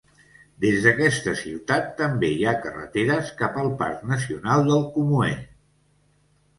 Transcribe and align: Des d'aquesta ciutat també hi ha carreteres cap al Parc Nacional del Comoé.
Des 0.63 0.77
d'aquesta 0.85 1.33
ciutat 1.41 1.91
també 2.01 2.33
hi 2.37 2.41
ha 2.45 2.55
carreteres 2.65 3.31
cap 3.45 3.63
al 3.67 3.73
Parc 3.85 4.05
Nacional 4.17 4.69
del 4.75 4.87
Comoé. 4.99 5.33